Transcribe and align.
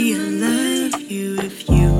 I 0.00 0.14
love 0.14 1.10
you 1.10 1.38
if 1.38 1.68
you 1.68 1.97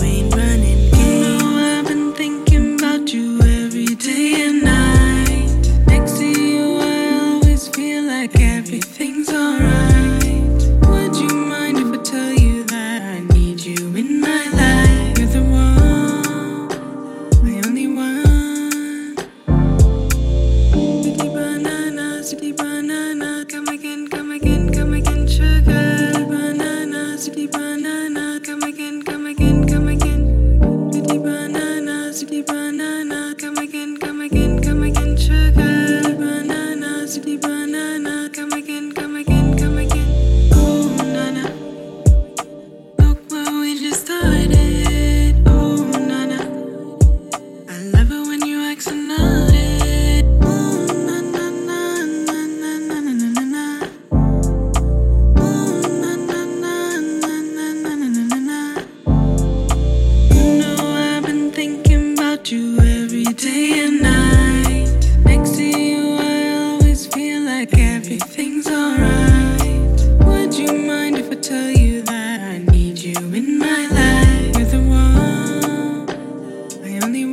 banana, 32.27 33.35
come 33.39 33.59
again, 33.59 33.97
come 33.97 34.23
again, 34.23 34.61
come 34.61 34.83
again, 34.83 35.17
sugar. 35.17 36.03
Banana, 36.17 37.07
sweetly 37.07 37.37
banana, 37.37 38.29
come 38.35 38.53
again. 38.53 38.98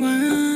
晚。 0.02 0.55